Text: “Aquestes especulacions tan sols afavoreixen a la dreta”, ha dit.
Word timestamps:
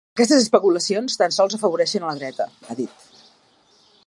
“Aquestes 0.17 0.39
especulacions 0.43 1.19
tan 1.23 1.35
sols 1.37 1.59
afavoreixen 1.59 2.09
a 2.09 2.09
la 2.13 2.19
dreta”, 2.23 2.49
ha 2.69 2.83
dit. 2.85 3.09